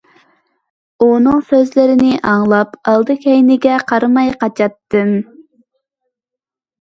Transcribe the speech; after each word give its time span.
ئۇنىڭ 1.07 1.43
سۆزلىرىنى 1.49 2.15
ئاڭلاپ 2.31 2.73
ئالدى- 2.93 3.17
كەينىمگە 3.27 3.77
قارىماي 3.93 4.33
قاچاتتىم. 4.41 5.13